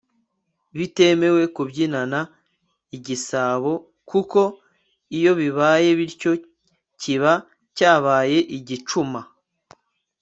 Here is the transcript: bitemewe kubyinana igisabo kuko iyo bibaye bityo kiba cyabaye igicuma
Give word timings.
bitemewe 0.77 1.43
kubyinana 1.55 2.19
igisabo 2.97 3.71
kuko 4.09 4.41
iyo 5.17 5.31
bibaye 5.39 5.89
bityo 5.99 6.31
kiba 7.01 7.33
cyabaye 7.77 8.37
igicuma 8.57 9.19